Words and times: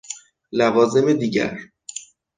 لوازم 0.51 1.13
دیگر: 1.13 1.57